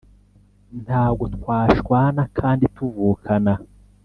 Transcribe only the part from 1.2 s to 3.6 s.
twashwana kandi tuvukana